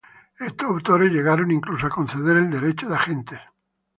[0.39, 3.39] Estos autores llegaron incluso a conceder el derecho de gentes.